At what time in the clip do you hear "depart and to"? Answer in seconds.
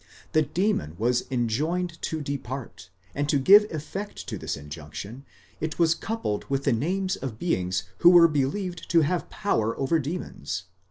2.21-3.37